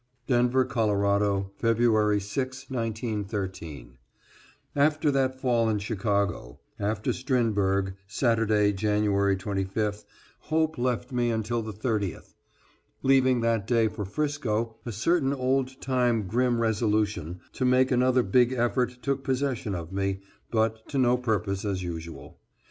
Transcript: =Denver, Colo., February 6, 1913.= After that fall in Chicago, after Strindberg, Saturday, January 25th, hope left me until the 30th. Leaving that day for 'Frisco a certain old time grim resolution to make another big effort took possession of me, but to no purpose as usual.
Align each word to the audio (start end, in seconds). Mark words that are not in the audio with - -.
=Denver, 0.25 0.65
Colo., 0.65 1.51
February 1.59 2.19
6, 2.19 2.65
1913.= 2.71 3.97
After 4.75 5.11
that 5.11 5.39
fall 5.39 5.69
in 5.69 5.77
Chicago, 5.77 6.59
after 6.79 7.13
Strindberg, 7.13 7.93
Saturday, 8.07 8.73
January 8.73 9.37
25th, 9.37 10.05
hope 10.39 10.79
left 10.79 11.11
me 11.11 11.29
until 11.29 11.61
the 11.61 11.71
30th. 11.71 12.33
Leaving 13.03 13.41
that 13.41 13.67
day 13.67 13.87
for 13.87 14.03
'Frisco 14.03 14.75
a 14.87 14.91
certain 14.91 15.33
old 15.33 15.79
time 15.79 16.23
grim 16.25 16.59
resolution 16.59 17.39
to 17.53 17.63
make 17.63 17.91
another 17.91 18.23
big 18.23 18.53
effort 18.53 19.03
took 19.03 19.23
possession 19.23 19.75
of 19.75 19.91
me, 19.91 20.21
but 20.49 20.87
to 20.89 20.97
no 20.97 21.15
purpose 21.15 21.63
as 21.63 21.83
usual. 21.83 22.39